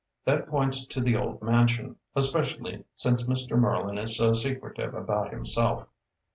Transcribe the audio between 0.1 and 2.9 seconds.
That points to the old mansion, especially